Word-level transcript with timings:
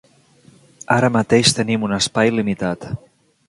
Ara 0.95 1.11
mateix 1.19 1.53
tenim 1.59 1.87
un 1.91 1.95
espai 2.01 2.35
limitat. 2.41 2.93